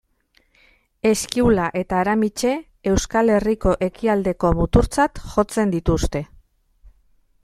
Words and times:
Eskiula 1.09 1.65
eta 1.81 1.99
Aramitse, 2.05 2.53
Euskal 2.93 3.31
Herriko 3.35 3.75
ekialdeko 3.89 4.51
muturtzat 4.63 5.23
jotzen 5.35 5.75
dituzte. 5.77 6.23